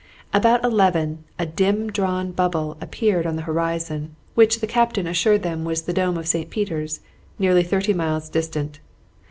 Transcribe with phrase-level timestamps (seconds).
[0.33, 5.63] About eleven a dim drawn bubble appeared on the horizon, which the captain assured them
[5.63, 6.49] was the dome of St.
[6.49, 7.01] Peter's,
[7.37, 8.79] nearly thirty miles distant.